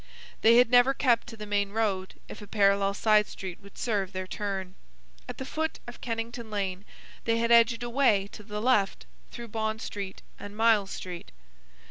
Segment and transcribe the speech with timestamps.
[0.41, 4.13] They had never kept to the main road if a parallel side street would serve
[4.13, 4.73] their turn.
[5.29, 6.85] At the foot of Kennington Lane
[7.25, 11.31] they had edged away to the left through Bond Street and Miles Street.